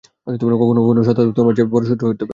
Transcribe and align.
কখনো 0.61 0.79
কখনো, 0.81 0.99
সততাও 1.03 1.31
তোমার 1.31 1.53
সবচেয়ে 1.53 1.71
বড়ো 1.73 1.85
শত্রু 1.89 2.03
হয়ে 2.05 2.13
উঠতে 2.13 2.23
পারে। 2.23 2.29